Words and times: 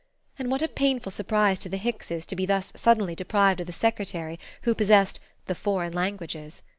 And 0.39 0.49
what 0.49 0.63
a 0.63 0.67
painful 0.67 1.11
surprise 1.11 1.59
to 1.59 1.69
the 1.69 1.77
Hickses 1.77 2.25
to 2.25 2.35
be 2.35 2.47
thus 2.47 2.73
suddenly 2.75 3.13
deprived 3.13 3.59
of 3.59 3.67
the 3.67 3.71
secretary 3.71 4.39
who 4.63 4.73
possessed 4.73 5.19
"the 5.45 5.53
foreign 5.53 5.93
languages"! 5.93 6.63